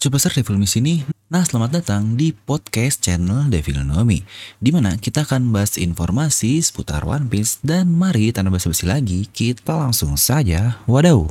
[0.00, 1.04] Coba search Devil Me sini.
[1.28, 4.24] Nah, selamat datang di podcast channel Devil Know Me,
[4.56, 9.76] di mana kita akan bahas informasi seputar One Piece dan mari tanpa basa-basi lagi, kita
[9.76, 10.80] langsung saja.
[10.88, 11.28] Wadaw.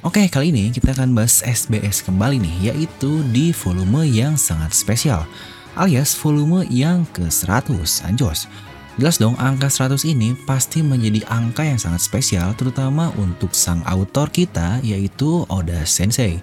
[0.00, 5.28] Oke, kali ini kita akan bahas SBS kembali nih, yaitu di volume yang sangat spesial,
[5.74, 8.46] alias volume yang ke-100, anjos.
[8.94, 14.30] Jelas dong, angka 100 ini pasti menjadi angka yang sangat spesial, terutama untuk sang autor
[14.30, 16.38] kita, yaitu Oda Sensei.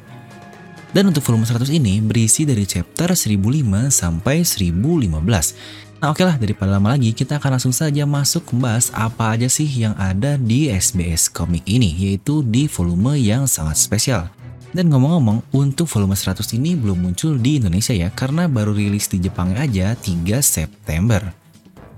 [0.91, 6.04] Dan untuk volume 100 ini berisi dari chapter 1005 sampai 1015.
[6.04, 9.70] Nah oke lah, daripada lama lagi, kita akan langsung saja masuk membahas apa aja sih
[9.70, 14.41] yang ada di SBS komik ini, yaitu di volume yang sangat spesial.
[14.71, 19.20] Dan ngomong-ngomong, untuk volume 100 ini belum muncul di Indonesia ya, karena baru rilis di
[19.20, 21.35] Jepang aja 3 September.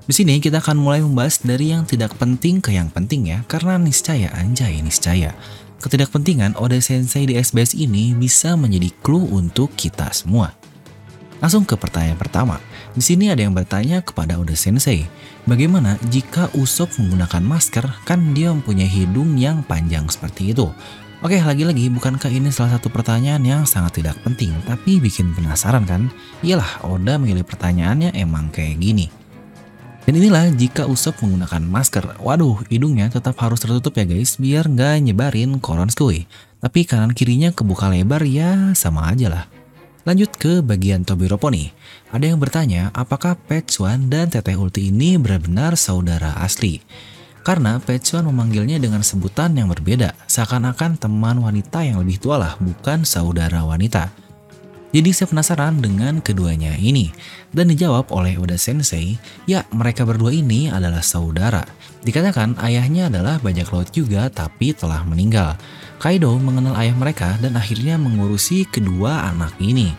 [0.04, 3.78] Di sini kita akan mulai membahas dari yang tidak penting ke yang penting ya, karena
[3.78, 5.38] niscaya anjay niscaya.
[5.86, 10.52] Ketidakpentingan Oda Sensei di SBS ini bisa menjadi clue untuk kita semua.
[11.44, 12.58] Langsung ke pertanyaan pertama.
[12.96, 15.06] Di sini ada yang bertanya kepada Oda Sensei,
[15.46, 20.72] bagaimana jika Usopp menggunakan masker kan dia mempunyai hidung yang panjang seperti itu?
[21.24, 26.12] Oke, lagi-lagi bukankah ini salah satu pertanyaan yang sangat tidak penting, tapi bikin penasaran kan?
[26.44, 29.08] Iyalah, Oda memilih pertanyaannya emang kayak gini.
[30.04, 32.20] Dan inilah jika Usopp menggunakan masker.
[32.20, 36.28] Waduh, hidungnya tetap harus tertutup ya guys, biar nggak nyebarin koron skui.
[36.60, 39.48] Tapi kanan kirinya kebuka lebar ya sama aja lah.
[40.04, 41.72] Lanjut ke bagian Tobiropo nih.
[42.12, 46.84] Ada yang bertanya, apakah Petsuan dan Teteh Ulti ini benar-benar saudara asli?
[47.44, 53.04] Karena Petsuan memanggilnya dengan sebutan yang berbeda, seakan-akan teman wanita yang lebih tua lah, bukan
[53.04, 54.24] saudara wanita.
[54.94, 57.12] Jadi saya penasaran dengan keduanya ini.
[57.52, 59.18] Dan dijawab oleh Oda Sensei,
[59.50, 61.66] ya mereka berdua ini adalah saudara.
[62.06, 65.58] Dikatakan ayahnya adalah bajak laut juga tapi telah meninggal.
[65.98, 69.92] Kaido mengenal ayah mereka dan akhirnya mengurusi kedua anak ini.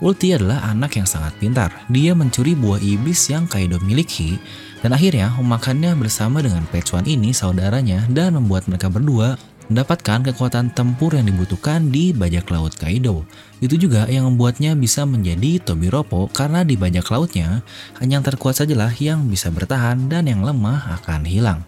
[0.00, 1.68] Ulti adalah anak yang sangat pintar.
[1.92, 4.40] Dia mencuri buah iblis yang Kaido miliki
[4.80, 9.36] dan akhirnya memakannya bersama dengan Pechuan ini saudaranya dan membuat mereka berdua
[9.70, 13.22] mendapatkan kekuatan tempur yang dibutuhkan di bajak laut Kaido.
[13.62, 17.62] Itu juga yang membuatnya bisa menjadi Tobiropo karena di bajak lautnya
[18.02, 21.62] hanya yang terkuat sajalah yang bisa bertahan dan yang lemah akan hilang.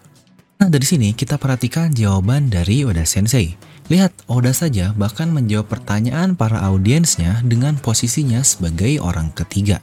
[0.59, 3.55] Nah dari sini kita perhatikan jawaban dari Oda Sensei.
[3.91, 9.83] Lihat, Oda saja bahkan menjawab pertanyaan para audiensnya dengan posisinya sebagai orang ketiga.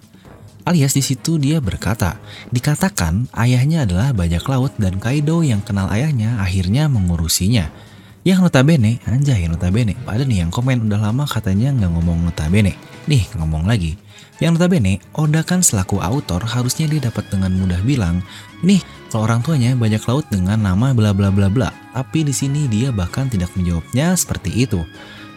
[0.69, 2.21] Alias di situ dia berkata,
[2.53, 7.73] dikatakan ayahnya adalah bajak laut dan Kaido yang kenal ayahnya akhirnya mengurusinya.
[8.21, 12.77] Yang notabene, anjay notabene, pada nih yang komen udah lama katanya nggak ngomong notabene.
[13.09, 13.97] Nih ngomong lagi.
[14.37, 18.21] Yang notabene, Oda kan selaku autor harusnya dia dapat dengan mudah bilang,
[18.61, 21.73] nih kalau orang tuanya banyak laut dengan nama bla bla bla bla.
[21.97, 24.85] Tapi di sini dia bahkan tidak menjawabnya seperti itu.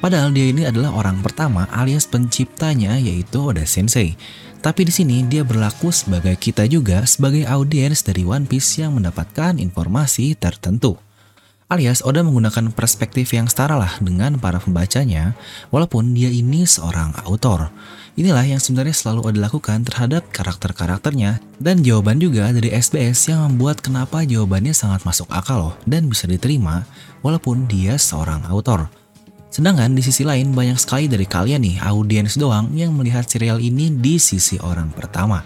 [0.02, 4.18] Padahal dia ini adalah orang pertama alias penciptanya yaitu Oda Sensei.
[4.58, 9.62] Tapi di sini dia berlaku sebagai kita juga sebagai audiens dari One Piece yang mendapatkan
[9.62, 10.98] informasi tertentu.
[11.70, 15.38] Alias Oda menggunakan perspektif yang setara lah dengan para pembacanya,
[15.72, 17.72] walaupun dia ini seorang autor.
[18.12, 23.80] Inilah yang sebenarnya selalu Oda lakukan terhadap karakter-karakternya, dan jawaban juga dari SBS yang membuat
[23.80, 26.84] kenapa jawabannya sangat masuk akal loh, dan bisa diterima
[27.24, 29.01] walaupun dia seorang autor.
[29.52, 33.92] Sedangkan di sisi lain banyak sekali dari kalian nih audiens doang yang melihat serial ini
[33.92, 35.44] di sisi orang pertama.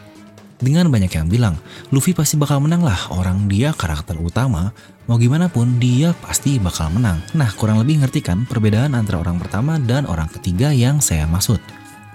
[0.62, 1.58] Dengan banyak yang bilang,
[1.90, 4.70] Luffy pasti bakal menang lah, orang dia karakter utama,
[5.04, 7.18] mau gimana pun dia pasti bakal menang.
[7.34, 11.58] Nah, kurang lebih ngerti kan perbedaan antara orang pertama dan orang ketiga yang saya maksud.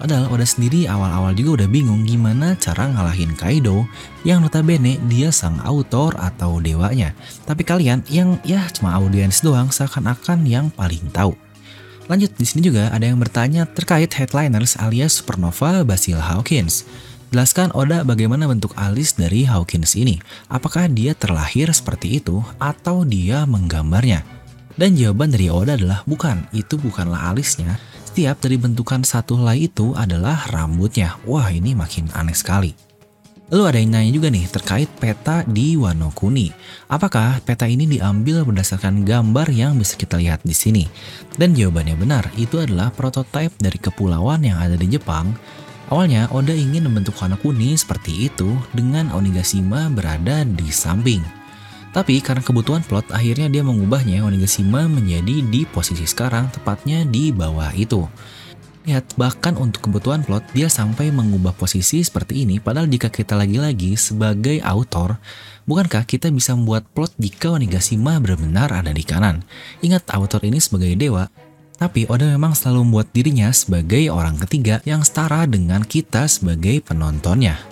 [0.02, 3.86] Padahal Oda sendiri awal-awal juga udah bingung gimana cara ngalahin Kaido
[4.26, 7.14] yang notabene dia sang autor atau dewanya.
[7.46, 11.38] Tapi kalian yang ya cuma audiens doang seakan-akan yang paling tahu.
[12.10, 16.82] Lanjut di sini juga ada yang bertanya terkait headliners alias supernova Basil Hawkins.
[17.32, 20.20] Jelaskan Oda bagaimana bentuk alis dari Hawkins ini.
[20.52, 24.20] Apakah dia terlahir seperti itu atau dia menggambarnya?
[24.76, 27.80] Dan jawaban dari Oda adalah bukan, itu bukanlah alisnya.
[28.04, 31.16] Setiap dari bentukan satu helai itu adalah rambutnya.
[31.24, 32.91] Wah ini makin aneh sekali.
[33.52, 36.48] Lalu ada yang nanya juga nih terkait peta di Wano Kuni.
[36.88, 40.88] Apakah peta ini diambil berdasarkan gambar yang bisa kita lihat di sini?
[41.36, 45.36] Dan jawabannya benar, itu adalah prototipe dari kepulauan yang ada di Jepang
[45.92, 51.20] Awalnya Oda ingin membentuk Wano Kuni seperti itu dengan Onigashima berada di samping.
[51.92, 57.68] Tapi karena kebutuhan plot akhirnya dia mengubahnya Onigashima menjadi di posisi sekarang tepatnya di bawah
[57.76, 58.08] itu.
[58.82, 63.94] Lihat, bahkan untuk kebutuhan plot, dia sampai mengubah posisi seperti ini, padahal jika kita lagi-lagi
[63.94, 65.22] sebagai autor,
[65.70, 69.46] bukankah kita bisa membuat plot jika Onigashima benar-benar ada di kanan?
[69.86, 71.30] Ingat, autor ini sebagai dewa,
[71.78, 77.62] tapi Oda memang selalu membuat dirinya sebagai orang ketiga yang setara dengan kita sebagai penontonnya.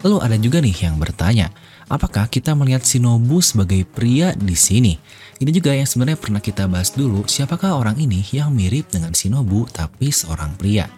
[0.00, 1.52] Lalu ada juga nih yang bertanya,
[1.92, 4.96] apakah kita melihat Shinobu sebagai pria di sini?
[5.36, 9.68] Ini juga yang sebenarnya pernah kita bahas dulu, siapakah orang ini yang mirip dengan Shinobu
[9.68, 10.88] tapi seorang pria?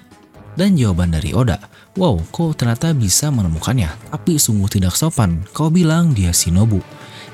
[0.54, 1.58] Dan jawaban dari Oda,
[1.98, 6.78] wow kok ternyata bisa menemukannya, tapi sungguh tidak sopan, kau bilang dia Shinobu.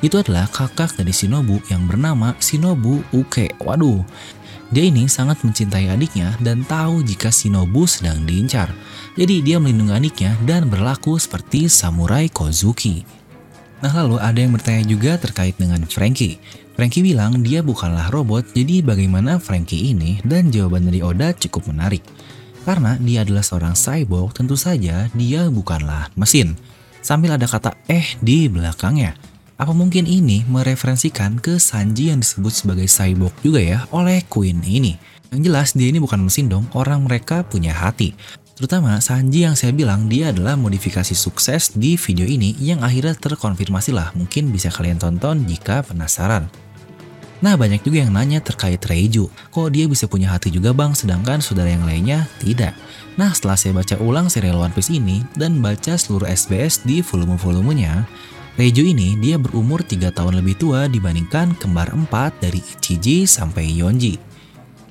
[0.00, 3.52] Itu adalah kakak dari Shinobu yang bernama Shinobu Uke.
[3.60, 4.00] Waduh,
[4.72, 8.72] dia ini sangat mencintai adiknya dan tahu jika Shinobu sedang diincar.
[9.20, 13.19] Jadi dia melindungi adiknya dan berlaku seperti samurai Kozuki.
[13.80, 16.36] Nah lalu ada yang bertanya juga terkait dengan Frankie.
[16.76, 20.20] Frankie bilang dia bukanlah robot, jadi bagaimana Frankie ini?
[20.24, 22.04] Dan jawaban dari Oda cukup menarik.
[22.64, 26.56] Karena dia adalah seorang cyborg, tentu saja dia bukanlah mesin.
[27.00, 29.16] Sambil ada kata eh di belakangnya.
[29.60, 34.96] Apa mungkin ini mereferensikan ke Sanji yang disebut sebagai cyborg juga ya oleh Queen ini?
[35.30, 38.16] Yang jelas dia ini bukan mesin dong, orang mereka punya hati.
[38.60, 43.88] Terutama Sanji yang saya bilang dia adalah modifikasi sukses di video ini yang akhirnya terkonfirmasi
[43.88, 44.12] lah.
[44.12, 46.44] Mungkin bisa kalian tonton jika penasaran.
[47.40, 51.40] Nah banyak juga yang nanya terkait Reiju, kok dia bisa punya hati juga bang sedangkan
[51.40, 52.76] saudara yang lainnya tidak.
[53.16, 58.04] Nah setelah saya baca ulang serial One Piece ini dan baca seluruh SBS di volume-volumenya,
[58.60, 64.29] Reiju ini dia berumur 3 tahun lebih tua dibandingkan kembar 4 dari Ichiji sampai Yonji.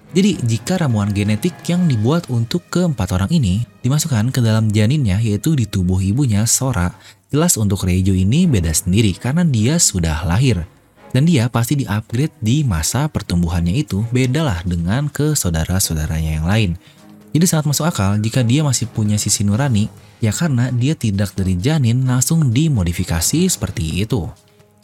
[0.09, 5.53] Jadi jika ramuan genetik yang dibuat untuk keempat orang ini dimasukkan ke dalam janinnya yaitu
[5.53, 6.97] di tubuh ibunya Sora,
[7.29, 10.65] jelas untuk Reiju ini beda sendiri karena dia sudah lahir.
[11.09, 16.71] Dan dia pasti di-upgrade di masa pertumbuhannya itu bedalah dengan ke saudara-saudaranya yang lain.
[17.29, 19.89] Jadi sangat masuk akal jika dia masih punya sisi nurani,
[20.21, 24.25] ya karena dia tidak dari janin langsung dimodifikasi seperti itu.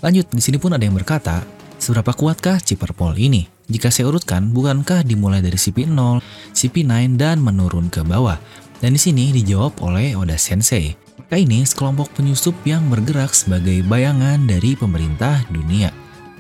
[0.01, 1.41] Lanjut, di sini pun ada yang berkata,
[1.81, 3.54] seberapa kuatkah Ciperpol ini?
[3.65, 6.21] Jika saya urutkan, bukankah dimulai dari CP0,
[6.53, 8.37] CP9 dan menurun ke bawah?
[8.77, 10.93] Dan di sini dijawab oleh Oda Sensei.
[11.25, 15.89] Mereka ini sekelompok penyusup yang bergerak sebagai bayangan dari pemerintah dunia.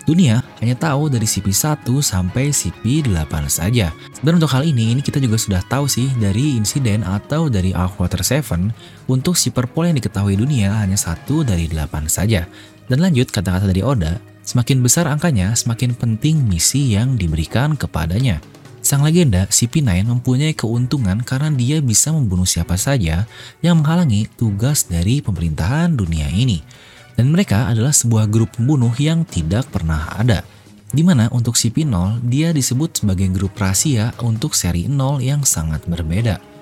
[0.05, 3.89] Dunia hanya tahu dari CP1 sampai CP8 saja.
[4.21, 7.97] Dan untuk hal ini, ini kita juga sudah tahu sih dari insiden atau dari Arc
[7.97, 8.69] Water 7
[9.09, 12.45] untuk Superpole yang diketahui dunia hanya satu dari 8 saja.
[12.85, 18.39] Dan lanjut kata-kata dari Oda, semakin besar angkanya, semakin penting misi yang diberikan kepadanya.
[18.85, 23.25] Sang legenda CP9 mempunyai keuntungan karena dia bisa membunuh siapa saja
[23.65, 26.61] yang menghalangi tugas dari pemerintahan dunia ini.
[27.17, 30.45] Dan mereka adalah sebuah grup pembunuh yang tidak pernah ada.
[30.93, 36.54] Di mana untuk CP0 dia disebut sebagai grup rahasia untuk seri 0 yang sangat berbeda.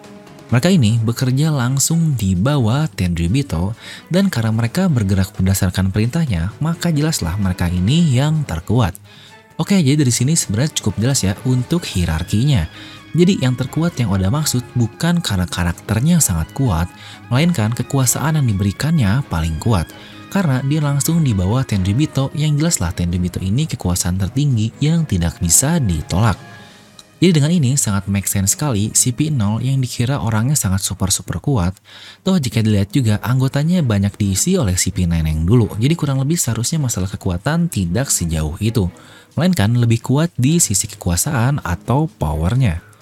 [0.51, 3.77] Mereka ini bekerja langsung di bawah Tenryubito
[4.11, 8.97] dan karena mereka bergerak berdasarkan perintahnya, maka jelaslah mereka ini yang terkuat.
[9.55, 12.67] Oke, jadi dari sini sebenarnya cukup jelas ya untuk hierarkinya.
[13.13, 16.89] Jadi yang terkuat yang Oda maksud bukan karena karakternya sangat kuat,
[17.29, 19.85] melainkan kekuasaan yang diberikannya paling kuat
[20.33, 25.77] karena dia langsung di bawah Tenryubito yang jelaslah Tenryubito ini kekuasaan tertinggi yang tidak bisa
[25.77, 26.52] ditolak.
[27.23, 31.71] Jadi dengan ini sangat make sense sekali CP0 yang dikira orangnya sangat super-super kuat,
[32.19, 36.83] toh jika dilihat juga anggotanya banyak diisi oleh CP9 yang dulu, jadi kurang lebih seharusnya
[36.83, 38.91] masalah kekuatan tidak sejauh itu,
[39.39, 42.92] melainkan lebih kuat di sisi kekuasaan atau powernya.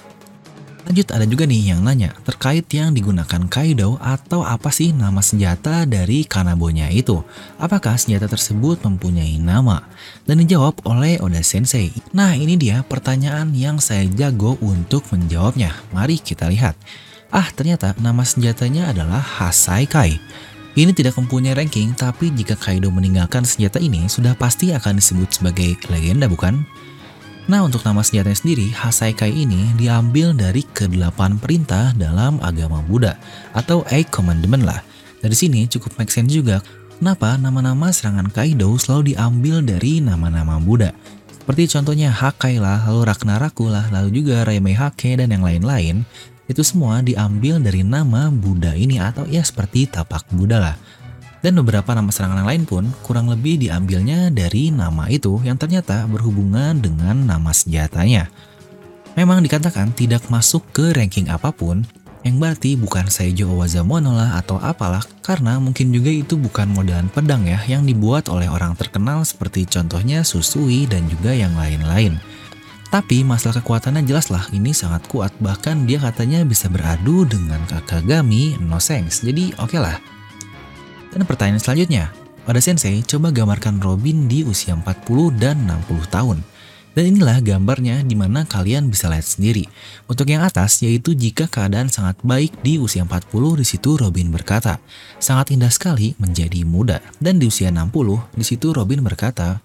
[0.82, 5.86] Lanjut ada juga nih yang nanya terkait yang digunakan Kaido atau apa sih nama senjata
[5.86, 7.22] dari Kanabonya itu?
[7.62, 9.86] Apakah senjata tersebut mempunyai nama?
[10.26, 11.94] Dan dijawab oleh Oda Sensei.
[12.18, 15.72] Nah ini dia pertanyaan yang saya jago untuk menjawabnya.
[15.94, 16.74] Mari kita lihat.
[17.30, 20.18] Ah ternyata nama senjatanya adalah Hasaikai.
[20.72, 25.76] Ini tidak mempunyai ranking, tapi jika Kaido meninggalkan senjata ini, sudah pasti akan disebut sebagai
[25.92, 26.64] legenda bukan?
[27.50, 33.18] Nah untuk nama senjatanya sendiri, Hasaikai ini diambil dari ke-8 perintah dalam agama Buddha
[33.58, 34.86] atau Eight Commandment lah.
[35.22, 36.62] Dari sini cukup make sense juga
[37.02, 40.94] kenapa nama-nama serangan Kaido selalu diambil dari nama-nama Buddha.
[41.34, 46.06] Seperti contohnya Hakai lah, lalu Ragnaraku lah, lalu juga Raimei Hake dan yang lain-lain.
[46.46, 50.76] Itu semua diambil dari nama Buddha ini atau ya seperti tapak Buddha lah.
[51.42, 56.78] Dan beberapa nama serangan lain pun kurang lebih diambilnya dari nama itu yang ternyata berhubungan
[56.78, 58.30] dengan nama senjatanya.
[59.18, 61.84] Memang dikatakan tidak masuk ke ranking apa pun,
[62.22, 67.42] yang berarti bukan Saijo Owazamono lah atau apalah, karena mungkin juga itu bukan modelan pedang
[67.50, 72.22] ya yang dibuat oleh orang terkenal seperti contohnya Susui dan juga yang lain-lain.
[72.94, 78.60] Tapi masalah kekuatannya jelas lah ini sangat kuat bahkan dia katanya bisa beradu dengan Kakagami
[78.62, 79.26] no sense.
[79.26, 79.98] Jadi oke okay lah.
[81.12, 82.10] Dan pertanyaan selanjutnya,
[82.42, 86.40] pada Sensei coba gambarkan Robin di usia 40 dan 60 tahun.
[86.92, 89.64] Dan inilah gambarnya di mana kalian bisa lihat sendiri.
[90.12, 93.32] Untuk yang atas yaitu jika keadaan sangat baik di usia 40
[93.64, 94.84] di situ Robin berkata,
[95.16, 97.00] sangat indah sekali menjadi muda.
[97.24, 99.64] Dan di usia 60 di situ Robin berkata,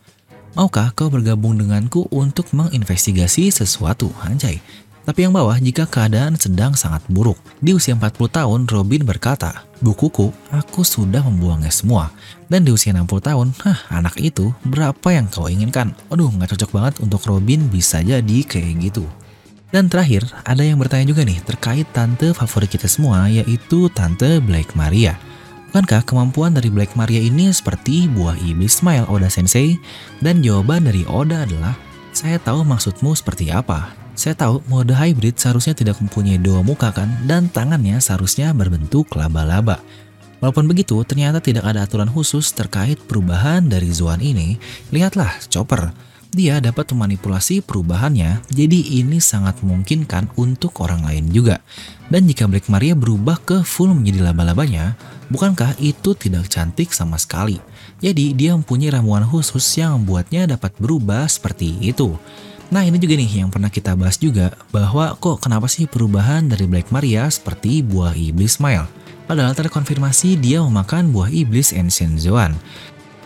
[0.57, 4.63] Maukah kau bergabung denganku untuk menginvestigasi sesuatu, Anjay?
[5.07, 7.39] Tapi yang bawah jika keadaan sedang sangat buruk.
[7.63, 12.11] Di usia 40 tahun, Robin berkata, Bukuku, aku sudah membuangnya semua.
[12.51, 15.95] Dan di usia 60 tahun, hah anak itu berapa yang kau inginkan?
[16.11, 19.07] Aduh nggak cocok banget untuk Robin bisa jadi kayak gitu.
[19.71, 24.75] Dan terakhir, ada yang bertanya juga nih terkait tante favorit kita semua yaitu Tante Black
[24.75, 25.19] Maria.
[25.71, 29.77] Bukankah kemampuan dari Black Maria ini seperti buah iblis smile Oda Sensei?
[30.25, 31.77] Dan jawaban dari Oda adalah,
[32.17, 34.06] saya tahu maksudmu seperti apa.
[34.17, 39.85] Saya tahu mode hybrid seharusnya tidak mempunyai dua muka kan, dan tangannya seharusnya berbentuk laba-laba.
[40.41, 44.57] Walaupun begitu, ternyata tidak ada aturan khusus terkait perubahan dari Zoan ini.
[44.89, 45.93] Lihatlah, Chopper.
[46.33, 51.61] Dia dapat memanipulasi perubahannya, jadi ini sangat memungkinkan untuk orang lain juga.
[52.13, 54.97] Dan jika Black Maria berubah ke full menjadi laba-labanya,
[55.27, 57.59] Bukankah itu tidak cantik sama sekali?
[57.99, 62.15] Jadi dia mempunyai ramuan khusus yang membuatnya dapat berubah seperti itu.
[62.67, 66.67] Nah ini juga nih yang pernah kita bahas juga bahwa kok kenapa sih perubahan dari
[66.67, 68.91] Black Maria seperti buah iblis Smile?
[69.31, 72.59] Padahal terkonfirmasi dia memakan buah iblis Ancient Zoan.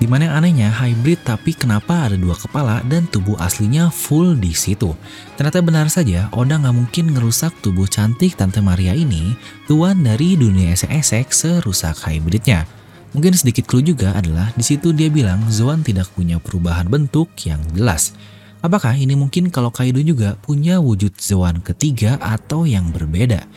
[0.01, 4.53] Di mana yang anehnya hybrid tapi kenapa ada dua kepala dan tubuh aslinya full di
[4.57, 4.97] situ.
[5.37, 9.37] Ternyata benar saja Oda nggak mungkin ngerusak tubuh cantik Tante Maria ini
[9.69, 12.65] tuan dari dunia esek-esek serusak hybridnya.
[13.13, 17.61] Mungkin sedikit clue juga adalah di situ dia bilang Zoan tidak punya perubahan bentuk yang
[17.77, 18.17] jelas.
[18.61, 23.49] Apakah ini mungkin kalau Kaido juga punya wujud Zoan ketiga atau yang berbeda?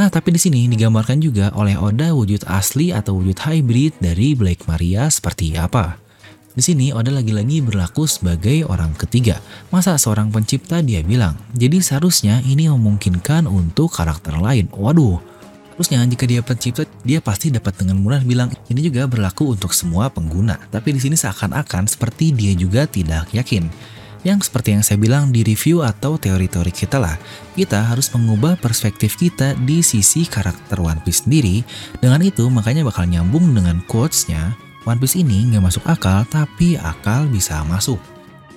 [0.00, 4.64] Nah, tapi di sini digambarkan juga oleh Oda wujud asli atau wujud hybrid dari Black
[4.64, 6.00] Maria seperti apa.
[6.56, 9.44] Di sini Oda lagi-lagi berlaku sebagai orang ketiga.
[9.68, 14.72] Masa seorang pencipta dia bilang, jadi seharusnya ini memungkinkan untuk karakter lain.
[14.72, 15.20] Waduh,
[15.76, 20.08] Terusnya jika dia pencipta, dia pasti dapat dengan mudah bilang ini juga berlaku untuk semua
[20.08, 20.56] pengguna.
[20.72, 23.68] Tapi di sini seakan-akan seperti dia juga tidak yakin.
[24.26, 27.14] Yang seperti yang saya bilang di review atau teori-teori kita lah,
[27.54, 31.62] kita harus mengubah perspektif kita di sisi karakter One Piece sendiri.
[32.02, 37.30] Dengan itu makanya bakal nyambung dengan quotes-nya, One Piece ini nggak masuk akal tapi akal
[37.30, 38.02] bisa masuk.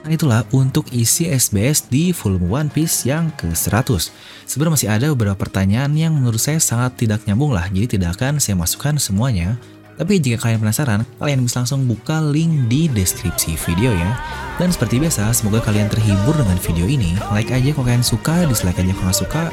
[0.01, 4.09] Nah itulah untuk isi SBS di volume One Piece yang ke-100.
[4.49, 8.41] Sebenarnya masih ada beberapa pertanyaan yang menurut saya sangat tidak nyambung lah, jadi tidak akan
[8.41, 9.53] saya masukkan semuanya.
[9.99, 14.15] Tapi jika kalian penasaran, kalian bisa langsung buka link di deskripsi video ya.
[14.55, 17.19] Dan seperti biasa, semoga kalian terhibur dengan video ini.
[17.35, 19.43] Like aja kalau kalian suka, dislike aja kalau nggak suka.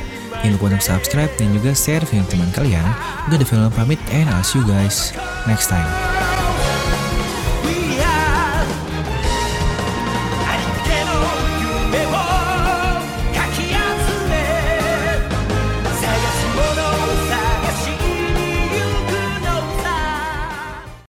[0.46, 2.86] Jangan lupa untuk subscribe dan juga share video teman kalian.
[3.26, 5.10] Udah the film pamit and I'll see you guys
[5.50, 6.35] next time.